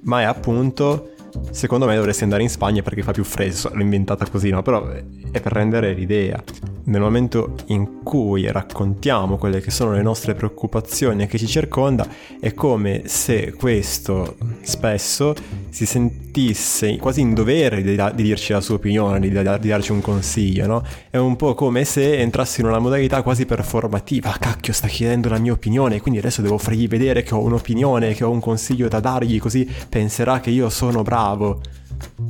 ma 0.04 0.22
è 0.22 0.24
appunto 0.24 1.10
secondo 1.50 1.84
me 1.84 1.96
dovresti 1.96 2.22
andare 2.22 2.42
in 2.42 2.48
Spagna 2.48 2.80
perché 2.80 3.02
fa 3.02 3.12
più 3.12 3.24
freddo, 3.24 3.70
l'ho 3.74 3.82
inventata 3.82 4.26
così, 4.26 4.48
no? 4.48 4.62
Però 4.62 4.88
è 4.88 5.40
per 5.40 5.52
rendere 5.52 5.92
l'idea 5.92 6.42
nel 6.84 7.00
momento 7.00 7.54
in 7.66 8.02
cui 8.02 8.50
raccontiamo 8.50 9.36
quelle 9.36 9.60
che 9.60 9.70
sono 9.70 9.92
le 9.92 10.02
nostre 10.02 10.34
preoccupazioni 10.34 11.22
e 11.22 11.26
che 11.26 11.38
ci 11.38 11.46
circonda, 11.46 12.06
è 12.40 12.54
come 12.54 13.02
se 13.06 13.52
questo 13.52 14.36
spesso 14.62 15.34
si 15.68 15.86
sentisse 15.86 16.96
quasi 16.96 17.20
in 17.20 17.34
dovere 17.34 17.82
di, 17.82 17.94
da- 17.94 18.10
di 18.10 18.22
dirci 18.22 18.52
la 18.52 18.60
sua 18.60 18.76
opinione, 18.76 19.20
di, 19.20 19.30
da- 19.30 19.58
di, 19.58 19.68
darci 19.68 19.92
un 19.92 20.00
consiglio, 20.00 20.66
no? 20.66 20.82
È 21.10 21.16
un 21.16 21.36
po' 21.36 21.54
come 21.54 21.84
se 21.84 22.18
entrasse 22.18 22.60
in 22.60 22.66
una 22.66 22.78
modalità 22.78 23.22
quasi 23.22 23.46
performativa. 23.46 24.34
Cacchio, 24.38 24.72
sta 24.72 24.88
chiedendo 24.88 25.28
la 25.28 25.38
mia 25.38 25.52
opinione, 25.52 26.00
quindi 26.00 26.18
adesso 26.20 26.42
devo 26.42 26.58
fargli 26.58 26.88
vedere 26.88 27.22
che 27.22 27.34
ho 27.34 27.42
un'opinione, 27.42 28.14
che 28.14 28.24
ho 28.24 28.30
un 28.30 28.40
consiglio 28.40 28.88
da 28.88 29.00
dargli, 29.00 29.38
così 29.38 29.68
penserà 29.88 30.40
che 30.40 30.50
io 30.50 30.68
sono 30.68 31.02
bravo. 31.02 31.60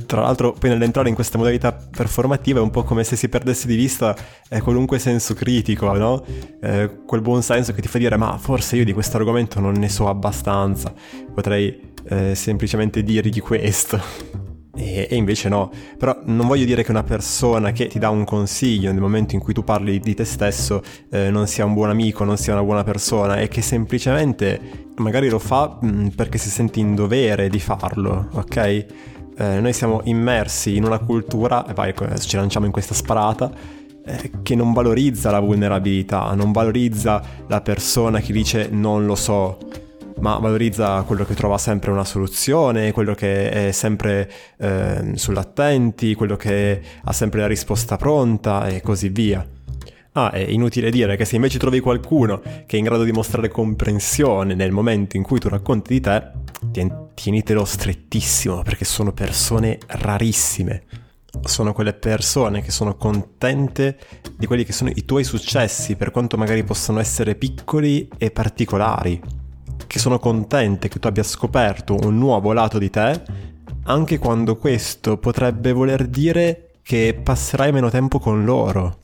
Tra 0.05 0.21
l'altro, 0.21 0.53
poi 0.53 0.69
nell'entrare 0.69 1.09
in 1.09 1.15
questa 1.15 1.37
modalità 1.37 1.71
performativa 1.73 2.59
è 2.59 2.61
un 2.61 2.69
po' 2.69 2.83
come 2.83 3.03
se 3.03 3.15
si 3.15 3.29
perdesse 3.29 3.67
di 3.67 3.75
vista 3.75 4.15
eh, 4.49 4.61
qualunque 4.61 4.99
senso 4.99 5.33
critico, 5.33 5.91
no? 5.93 6.23
Eh, 6.61 7.03
quel 7.05 7.21
buon 7.21 7.41
senso 7.41 7.73
che 7.73 7.81
ti 7.81 7.87
fa 7.87 7.97
dire, 7.97 8.17
ma 8.17 8.37
forse 8.37 8.75
io 8.75 8.85
di 8.85 8.93
questo 8.93 9.17
argomento 9.17 9.59
non 9.59 9.73
ne 9.73 9.89
so 9.89 10.07
abbastanza, 10.07 10.93
potrei 11.33 11.93
eh, 12.07 12.35
semplicemente 12.35 13.03
dirgli 13.03 13.41
questo. 13.41 13.99
E, 14.73 15.09
invece 15.11 15.49
no, 15.49 15.69
però 15.97 16.21
non 16.25 16.47
voglio 16.47 16.65
dire 16.65 16.83
che 16.83 16.91
una 16.91 17.03
persona 17.03 17.71
che 17.71 17.87
ti 17.87 17.99
dà 17.99 18.09
un 18.09 18.23
consiglio 18.23 18.91
nel 18.91 19.01
momento 19.01 19.35
in 19.35 19.41
cui 19.41 19.53
tu 19.53 19.63
parli 19.63 19.99
di 19.99 20.13
te 20.13 20.23
stesso 20.23 20.81
eh, 21.11 21.29
non 21.29 21.47
sia 21.47 21.65
un 21.65 21.73
buon 21.73 21.89
amico, 21.89 22.23
non 22.23 22.37
sia 22.37 22.53
una 22.53 22.63
buona 22.63 22.83
persona 22.83 23.39
e 23.39 23.49
che 23.49 23.61
semplicemente 23.61 24.89
magari 24.95 25.29
lo 25.29 25.39
fa 25.39 25.77
mh, 25.81 25.87
mm, 25.87 26.07
perché 26.09 26.37
si 26.37 26.49
sente 26.49 26.79
in 26.79 26.95
dovere 26.95 27.49
di 27.49 27.59
farlo, 27.59 28.29
ok? 28.31 28.85
Eh, 29.37 29.59
noi 29.59 29.73
siamo 29.73 30.01
immersi 30.05 30.75
in 30.75 30.83
una 30.83 30.99
cultura, 30.99 31.65
e 31.67 31.73
vai, 31.73 31.93
ci 32.19 32.35
lanciamo 32.35 32.65
in 32.65 32.71
questa 32.71 32.93
sparata, 32.93 33.51
eh, 34.05 34.31
che 34.41 34.55
non 34.55 34.73
valorizza 34.73 35.31
la 35.31 35.39
vulnerabilità, 35.39 36.33
non 36.33 36.51
valorizza 36.51 37.21
la 37.47 37.61
persona 37.61 38.19
che 38.19 38.33
dice 38.33 38.69
non 38.71 39.05
lo 39.05 39.15
so, 39.15 39.57
ma 40.19 40.37
valorizza 40.37 41.01
quello 41.03 41.25
che 41.25 41.33
trova 41.33 41.57
sempre 41.57 41.91
una 41.91 42.05
soluzione, 42.05 42.91
quello 42.91 43.13
che 43.13 43.67
è 43.67 43.71
sempre 43.71 44.31
eh, 44.57 45.11
sull'attenti, 45.15 46.13
quello 46.15 46.35
che 46.35 46.81
ha 47.03 47.13
sempre 47.13 47.41
la 47.41 47.47
risposta 47.47 47.97
pronta 47.97 48.67
e 48.67 48.81
così 48.81 49.09
via. 49.09 49.45
Ah, 50.13 50.29
è 50.31 50.39
inutile 50.39 50.91
dire 50.91 51.15
che 51.15 51.23
se 51.23 51.35
invece 51.37 51.57
trovi 51.57 51.79
qualcuno 51.79 52.41
che 52.41 52.75
è 52.75 52.75
in 52.75 52.83
grado 52.83 53.05
di 53.05 53.13
mostrare 53.13 53.47
comprensione 53.47 54.55
nel 54.55 54.71
momento 54.71 55.15
in 55.15 55.23
cui 55.23 55.39
tu 55.39 55.47
racconti 55.47 55.93
di 55.93 56.01
te, 56.01 56.31
tienitelo 57.13 57.63
strettissimo 57.63 58.61
perché 58.61 58.83
sono 58.83 59.13
persone 59.13 59.77
rarissime. 59.87 60.83
Sono 61.43 61.71
quelle 61.71 61.93
persone 61.93 62.61
che 62.61 62.71
sono 62.71 62.97
contente 62.97 63.97
di 64.35 64.45
quelli 64.47 64.65
che 64.65 64.73
sono 64.73 64.89
i 64.93 65.05
tuoi 65.05 65.23
successi, 65.23 65.95
per 65.95 66.11
quanto 66.11 66.35
magari 66.35 66.65
possano 66.65 66.99
essere 66.99 67.35
piccoli 67.35 68.09
e 68.17 68.31
particolari. 68.31 69.21
Che 69.87 69.99
sono 69.99 70.19
contente 70.19 70.89
che 70.89 70.99
tu 70.99 71.07
abbia 71.07 71.23
scoperto 71.23 71.95
un 71.95 72.17
nuovo 72.17 72.51
lato 72.51 72.77
di 72.77 72.89
te, 72.89 73.23
anche 73.83 74.19
quando 74.19 74.57
questo 74.57 75.17
potrebbe 75.17 75.71
voler 75.71 76.05
dire 76.07 76.71
che 76.81 77.17
passerai 77.23 77.71
meno 77.71 77.89
tempo 77.89 78.19
con 78.19 78.43
loro 78.43 78.99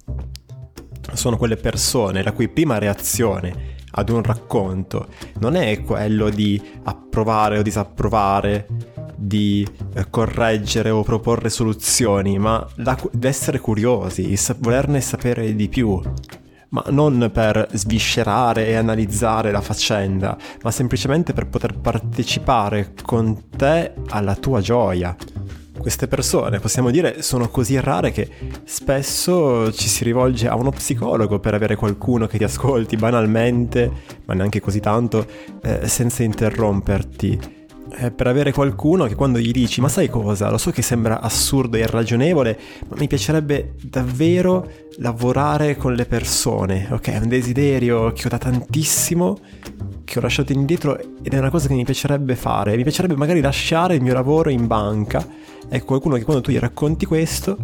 sono 1.14 1.38
quelle 1.38 1.58
persone 1.58 2.24
la 2.24 2.32
cui 2.32 2.50
prima 2.50 2.78
reazione 2.78 3.76
ad 3.92 4.10
un 4.10 4.22
racconto 4.24 5.08
non 5.40 5.56
è 5.56 5.82
quello 5.82 6.30
di 6.30 6.62
approvare 6.84 7.58
o 7.60 7.62
disapprovare, 7.62 8.68
di 9.16 9.68
eh, 9.96 10.10
correggere 10.10 10.90
o 10.90 11.04
proporre 11.04 11.50
soluzioni, 11.50 12.38
ma 12.38 12.66
essere 13.22 13.60
curiosi, 13.60 14.38
volerne 14.60 15.02
sapere 15.02 15.56
di 15.56 15.68
più. 15.68 16.00
Ma 16.70 16.84
non 16.90 17.30
per 17.34 17.70
sviscerare 17.72 18.68
e 18.68 18.76
analizzare 18.76 19.52
la 19.52 19.62
faccenda, 19.62 20.38
ma 20.62 20.70
semplicemente 20.70 21.32
per 21.32 21.48
poter 21.48 21.80
partecipare 21.80 22.94
con 23.04 23.50
te 23.50 23.94
alla 24.10 24.36
tua 24.36 24.60
gioia 24.60 25.16
queste 25.78 26.08
persone, 26.08 26.60
possiamo 26.60 26.92
dire, 26.92 27.22
sono 27.22 27.50
così 27.50 27.80
rare 27.80 28.12
che 28.12 28.30
spesso 28.64 29.72
ci 29.72 29.88
si 29.88 30.04
rivolge 30.04 30.48
a 30.48 30.56
uno 30.56 30.72
psicologo 30.72 31.40
per 31.40 31.54
avere 31.54 31.76
qualcuno 31.76 32.28
che 32.28 32.38
ti 32.38 32.44
ascolti 32.44 32.96
banalmente, 32.96 33.92
ma 34.26 34.34
neanche 34.34 34.60
così 34.60 34.80
tanto, 34.80 35.26
eh, 35.62 35.88
senza 35.88 36.24
interromperti. 36.24 37.57
Eh, 38.00 38.12
per 38.12 38.28
avere 38.28 38.52
qualcuno 38.52 39.06
che 39.06 39.16
quando 39.16 39.40
gli 39.40 39.52
dici 39.52 39.82
ma 39.82 39.88
sai 39.88 40.10
cosa, 40.10 40.50
lo 40.50 40.58
so 40.58 40.72
che 40.72 40.82
sembra 40.82 41.22
assurdo 41.22 41.78
e 41.78 41.82
irragionevole, 41.82 42.60
ma 42.90 42.96
mi 43.00 43.08
piacerebbe 43.08 43.76
davvero 43.82 44.70
lavorare 44.98 45.76
con 45.78 45.94
le 45.94 46.06
persone, 46.06 46.88
ok? 46.92 47.10
È 47.10 47.18
un 47.18 47.28
desiderio 47.28 48.12
che 48.12 48.28
ho 48.28 48.30
da 48.30 48.38
tantissimo, 48.38 49.38
che 50.04 50.20
ho 50.20 50.22
lasciato 50.22 50.52
indietro 50.52 51.00
ed 51.00 51.34
è 51.34 51.38
una 51.38 51.50
cosa 51.50 51.68
che 51.68 51.74
mi 51.74 51.86
piacerebbe 51.86 52.36
fare. 52.36 52.76
Mi 52.76 52.84
piacerebbe 52.84 53.16
magari 53.16 53.42
lasciare 53.42 53.96
il 53.96 54.02
mio 54.02 54.14
lavoro 54.14 54.50
in 54.50 54.68
banca 54.68 55.26
è 55.70 55.84
qualcuno 55.84 56.16
che 56.16 56.24
quando 56.24 56.42
tu 56.42 56.52
gli 56.52 56.60
racconti 56.60 57.06
questo 57.06 57.58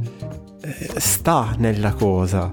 eh, 0.61 0.91
sta 0.97 1.55
nella 1.57 1.93
cosa, 1.93 2.51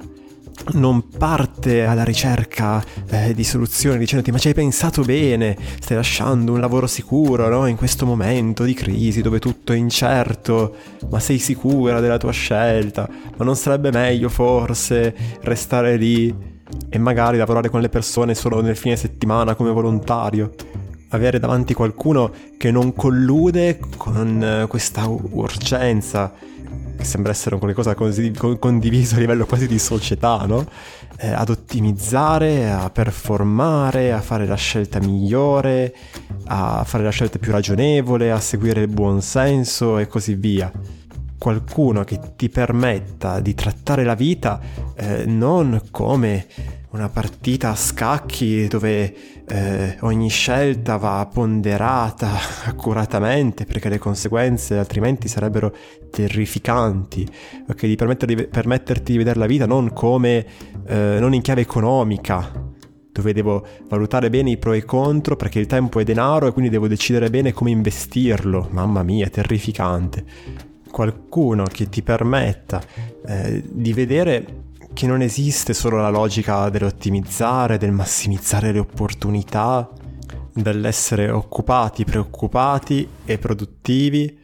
non 0.72 1.08
parte 1.08 1.84
alla 1.84 2.04
ricerca 2.04 2.84
eh, 3.08 3.34
di 3.34 3.44
soluzioni 3.44 3.98
dicendoti 3.98 4.30
ma 4.30 4.38
ci 4.38 4.48
hai 4.48 4.54
pensato 4.54 5.02
bene, 5.02 5.56
stai 5.80 5.96
lasciando 5.96 6.52
un 6.52 6.60
lavoro 6.60 6.86
sicuro 6.86 7.48
no? 7.48 7.66
in 7.66 7.76
questo 7.76 8.06
momento 8.06 8.64
di 8.64 8.74
crisi 8.74 9.22
dove 9.22 9.38
tutto 9.38 9.72
è 9.72 9.76
incerto, 9.76 10.74
ma 11.08 11.18
sei 11.18 11.38
sicura 11.38 12.00
della 12.00 12.18
tua 12.18 12.32
scelta, 12.32 13.08
ma 13.36 13.44
non 13.44 13.56
sarebbe 13.56 13.90
meglio 13.90 14.28
forse 14.28 15.14
restare 15.40 15.96
lì 15.96 16.34
e 16.88 16.98
magari 16.98 17.36
lavorare 17.36 17.68
con 17.68 17.80
le 17.80 17.88
persone 17.88 18.34
solo 18.34 18.60
nel 18.60 18.76
fine 18.76 18.96
settimana 18.96 19.54
come 19.54 19.70
volontario? 19.70 20.52
avere 21.10 21.38
davanti 21.38 21.74
qualcuno 21.74 22.32
che 22.56 22.70
non 22.70 22.94
collude 22.94 23.80
con 23.96 24.42
eh, 24.42 24.66
questa 24.68 25.08
urgenza, 25.08 26.32
sembra 27.04 27.32
essere 27.32 27.58
qualcosa 27.58 27.94
condiviso 27.94 29.16
a 29.16 29.18
livello 29.18 29.46
quasi 29.46 29.66
di 29.66 29.78
società, 29.78 30.44
no? 30.46 30.66
Eh, 31.18 31.28
ad 31.28 31.48
ottimizzare, 31.48 32.70
a 32.70 32.90
performare, 32.90 34.12
a 34.12 34.20
fare 34.20 34.46
la 34.46 34.56
scelta 34.56 34.98
migliore, 35.00 35.94
a 36.46 36.82
fare 36.84 37.04
la 37.04 37.10
scelta 37.10 37.38
più 37.38 37.52
ragionevole, 37.52 38.30
a 38.32 38.40
seguire 38.40 38.82
il 38.82 38.88
buon 38.88 39.20
senso 39.20 39.98
e 39.98 40.06
così 40.06 40.34
via 40.34 40.70
qualcuno 41.40 42.04
che 42.04 42.20
ti 42.36 42.50
permetta 42.50 43.40
di 43.40 43.54
trattare 43.54 44.04
la 44.04 44.14
vita 44.14 44.60
eh, 44.94 45.24
non 45.24 45.80
come 45.90 46.46
una 46.90 47.08
partita 47.08 47.70
a 47.70 47.76
scacchi 47.76 48.66
dove 48.66 49.44
eh, 49.46 49.96
ogni 50.00 50.28
scelta 50.28 50.96
va 50.96 51.28
ponderata 51.32 52.30
accuratamente 52.66 53.64
perché 53.64 53.88
le 53.88 53.98
conseguenze 53.98 54.76
altrimenti 54.76 55.28
sarebbero 55.28 55.74
terrificanti, 56.10 57.26
ok? 57.68 57.86
Di 57.86 57.96
permetterti, 57.96 58.46
permetterti 58.48 59.12
di 59.12 59.18
vedere 59.18 59.38
la 59.38 59.46
vita 59.46 59.66
non 59.66 59.92
come, 59.92 60.44
eh, 60.86 61.16
non 61.20 61.32
in 61.32 61.42
chiave 61.42 61.60
economica, 61.60 62.50
dove 63.12 63.32
devo 63.32 63.64
valutare 63.88 64.28
bene 64.30 64.50
i 64.50 64.56
pro 64.56 64.72
e 64.72 64.78
i 64.78 64.84
contro 64.84 65.36
perché 65.36 65.60
il 65.60 65.66
tempo 65.66 66.00
è 66.00 66.04
denaro 66.04 66.48
e 66.48 66.52
quindi 66.52 66.70
devo 66.70 66.88
decidere 66.88 67.30
bene 67.30 67.52
come 67.52 67.70
investirlo. 67.70 68.68
Mamma 68.70 69.02
mia, 69.02 69.28
terrificante 69.28 70.24
qualcuno 70.90 71.64
che 71.64 71.88
ti 71.88 72.02
permetta 72.02 72.82
eh, 73.24 73.62
di 73.64 73.92
vedere 73.92 74.68
che 74.92 75.06
non 75.06 75.22
esiste 75.22 75.72
solo 75.72 75.98
la 75.98 76.10
logica 76.10 76.68
dell'ottimizzare, 76.68 77.78
del 77.78 77.92
massimizzare 77.92 78.72
le 78.72 78.80
opportunità, 78.80 79.88
dell'essere 80.52 81.30
occupati, 81.30 82.04
preoccupati 82.04 83.08
e 83.24 83.38
produttivi, 83.38 84.38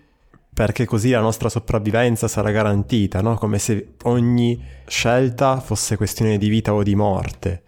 perché 0.53 0.87
così 0.87 1.11
la 1.11 1.21
nostra 1.21 1.49
sopravvivenza 1.49 2.29
sarà 2.29 2.50
garantita, 2.50 3.21
no? 3.21 3.35
come 3.35 3.59
se 3.59 3.95
ogni 4.05 4.62
scelta 4.87 5.61
fosse 5.61 5.97
questione 5.97 6.38
di 6.38 6.49
vita 6.49 6.73
o 6.73 6.83
di 6.83 6.95
morte 6.95 7.62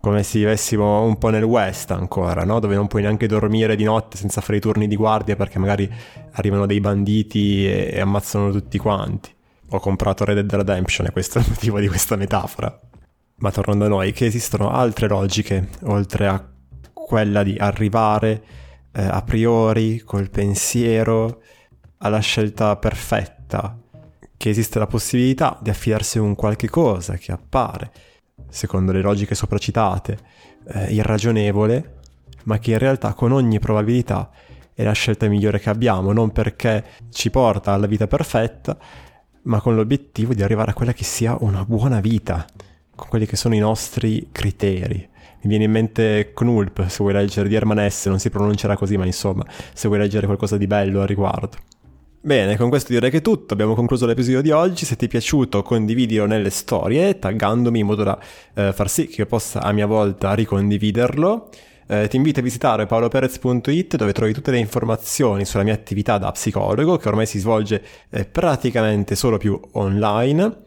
come 0.00 0.22
se 0.22 0.38
vivessimo 0.38 1.02
un 1.02 1.18
po' 1.18 1.28
nel 1.28 1.44
West 1.44 1.90
ancora, 1.90 2.44
no? 2.44 2.58
dove 2.58 2.74
non 2.74 2.86
puoi 2.86 3.02
neanche 3.02 3.26
dormire 3.26 3.76
di 3.76 3.84
notte 3.84 4.16
senza 4.16 4.40
fare 4.40 4.56
i 4.56 4.60
turni 4.60 4.88
di 4.88 4.96
guardia 4.96 5.36
perché 5.36 5.58
magari 5.58 5.90
arrivano 6.32 6.64
dei 6.64 6.80
banditi 6.80 7.66
e, 7.66 7.90
e 7.92 8.00
ammazzano 8.00 8.50
tutti 8.50 8.78
quanti. 8.78 9.30
Ho 9.72 9.80
comprato 9.80 10.24
Red 10.24 10.40
Dead 10.40 10.52
Redemption 10.52 11.06
e 11.06 11.10
questo 11.10 11.38
è 11.38 11.42
il 11.42 11.48
motivo 11.48 11.78
di 11.78 11.88
questa 11.88 12.16
metafora. 12.16 12.80
Ma 13.36 13.50
tornando 13.50 13.84
a 13.84 13.88
noi, 13.88 14.12
che 14.12 14.26
esistono 14.26 14.70
altre 14.70 15.08
logiche 15.08 15.68
oltre 15.84 16.26
a 16.26 16.44
quella 16.92 17.42
di 17.42 17.56
arrivare 17.56 18.42
eh, 18.92 19.02
a 19.02 19.22
priori 19.22 20.00
col 20.00 20.28
pensiero 20.28 21.42
alla 21.98 22.18
scelta 22.18 22.76
perfetta, 22.76 23.78
che 24.36 24.48
esiste 24.48 24.78
la 24.78 24.86
possibilità 24.86 25.58
di 25.60 25.70
affidarsi 25.70 26.18
a 26.18 26.22
un 26.22 26.34
qualche 26.34 26.68
cosa 26.68 27.14
che 27.14 27.32
appare 27.32 27.90
secondo 28.48 28.92
le 28.92 29.00
logiche 29.00 29.34
sopracitate, 29.34 30.18
eh, 30.66 30.92
irragionevole, 30.92 31.98
ma 32.44 32.58
che 32.58 32.72
in 32.72 32.78
realtà 32.78 33.14
con 33.14 33.32
ogni 33.32 33.58
probabilità 33.58 34.30
è 34.74 34.82
la 34.82 34.92
scelta 34.92 35.28
migliore 35.28 35.60
che 35.60 35.70
abbiamo, 35.70 36.12
non 36.12 36.30
perché 36.30 36.84
ci 37.10 37.30
porta 37.30 37.72
alla 37.72 37.86
vita 37.86 38.06
perfetta, 38.06 38.76
ma 39.42 39.60
con 39.60 39.74
l'obiettivo 39.74 40.34
di 40.34 40.42
arrivare 40.42 40.70
a 40.72 40.74
quella 40.74 40.92
che 40.92 41.04
sia 41.04 41.36
una 41.40 41.64
buona 41.64 42.00
vita, 42.00 42.46
con 42.94 43.08
quelli 43.08 43.26
che 43.26 43.36
sono 43.36 43.54
i 43.54 43.58
nostri 43.58 44.28
criteri. 44.32 45.08
Mi 45.42 45.48
viene 45.48 45.64
in 45.64 45.70
mente 45.70 46.32
Knulp, 46.34 46.86
se 46.86 46.98
vuoi 46.98 47.14
leggere 47.14 47.48
di 47.48 47.54
Herman 47.54 47.88
S, 47.88 48.06
non 48.06 48.18
si 48.18 48.28
pronuncerà 48.28 48.76
così, 48.76 48.96
ma 48.98 49.06
insomma, 49.06 49.44
se 49.72 49.88
vuoi 49.88 50.00
leggere 50.00 50.26
qualcosa 50.26 50.58
di 50.58 50.66
bello 50.66 51.00
al 51.00 51.06
riguardo. 51.06 51.56
Bene, 52.22 52.58
con 52.58 52.68
questo 52.68 52.92
direi 52.92 53.10
che 53.10 53.18
è 53.18 53.22
tutto, 53.22 53.54
abbiamo 53.54 53.74
concluso 53.74 54.04
l'episodio 54.04 54.42
di 54.42 54.50
oggi, 54.50 54.84
se 54.84 54.96
ti 54.96 55.06
è 55.06 55.08
piaciuto 55.08 55.62
condividilo 55.62 56.26
nelle 56.26 56.50
storie, 56.50 57.18
taggandomi 57.18 57.78
in 57.78 57.86
modo 57.86 58.02
da 58.02 58.18
eh, 58.52 58.74
far 58.74 58.90
sì 58.90 59.06
che 59.06 59.22
io 59.22 59.26
possa 59.26 59.62
a 59.62 59.72
mia 59.72 59.86
volta 59.86 60.34
ricondividerlo. 60.34 61.48
Eh, 61.90 62.06
ti 62.06 62.14
invito 62.14 62.38
a 62.38 62.42
visitare 62.44 62.86
paoloperez.it 62.86 63.96
dove 63.96 64.12
trovi 64.12 64.32
tutte 64.32 64.52
le 64.52 64.58
informazioni 64.58 65.44
sulla 65.44 65.64
mia 65.64 65.74
attività 65.74 66.18
da 66.18 66.30
psicologo 66.30 66.96
che 66.98 67.08
ormai 67.08 67.26
si 67.26 67.40
svolge 67.40 67.82
eh, 68.10 68.24
praticamente 68.26 69.16
solo 69.16 69.38
più 69.38 69.60
online 69.72 70.66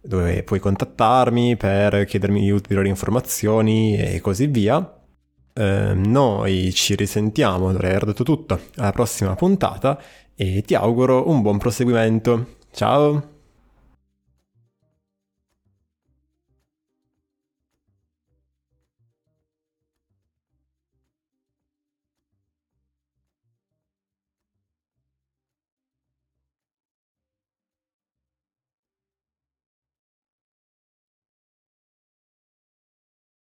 dove 0.00 0.42
puoi 0.44 0.58
contattarmi 0.58 1.58
per 1.58 2.06
chiedermi 2.06 2.50
ulteriori 2.50 2.88
informazioni 2.88 3.98
e 3.98 4.20
così 4.22 4.46
via. 4.46 4.98
Eh, 5.52 5.92
noi 5.94 6.72
ci 6.72 6.94
risentiamo, 6.94 7.70
dovrei 7.70 7.90
aver 7.90 8.06
detto 8.06 8.24
tutto, 8.24 8.58
alla 8.76 8.92
prossima 8.92 9.34
puntata 9.34 10.00
e 10.34 10.62
ti 10.62 10.74
auguro 10.74 11.28
un 11.28 11.42
buon 11.42 11.58
proseguimento. 11.58 12.54
Ciao! 12.72 13.35